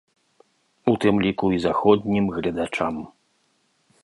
У 0.91 0.93
тым 1.03 1.15
ліку 1.25 1.45
і 1.57 1.59
заходнім 1.67 2.33
гледачам. 2.39 2.95